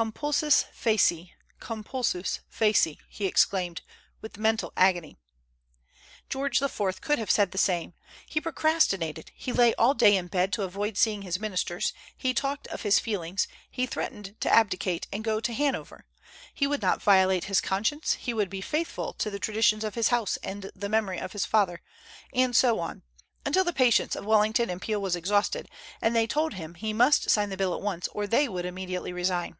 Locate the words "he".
3.08-3.26, 8.24-8.40, 9.34-9.52, 12.16-12.32, 13.68-13.86, 16.54-16.68, 18.12-18.32, 26.74-26.92